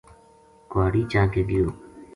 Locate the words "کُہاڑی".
0.71-1.01